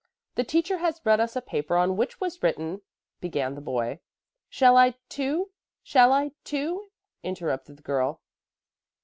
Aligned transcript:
"The 0.33 0.43
teacher 0.43 0.79
has 0.79 0.99
read 1.05 1.19
us 1.19 1.35
a 1.35 1.43
paper 1.43 1.77
on 1.77 1.95
which 1.95 2.19
was 2.19 2.41
written" 2.41 2.81
began 3.21 3.53
the 3.53 3.61
boy. 3.61 3.99
"Shall 4.49 4.75
I, 4.75 4.95
too; 5.09 5.51
shall 5.83 6.11
I, 6.11 6.31
too?" 6.43 6.87
interrupted 7.21 7.77
the 7.77 7.83
girl. 7.83 8.19